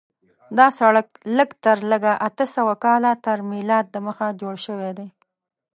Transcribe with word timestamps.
دا 0.57 0.67
سړک 0.79 1.07
لږ 1.37 1.49
تر 1.63 1.77
لږه 1.91 2.13
اته 2.27 2.45
سوه 2.55 2.73
کاله 2.83 3.11
تر 3.25 3.37
میلاد 3.51 3.85
دمخه 3.95 4.27
جوړ 4.41 4.55
شوی 4.65 4.91
دی. 4.97 5.07